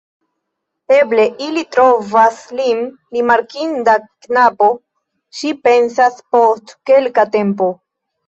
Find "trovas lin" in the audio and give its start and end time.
1.75-2.79